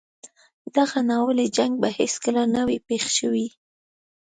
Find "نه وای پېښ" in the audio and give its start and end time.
2.53-3.03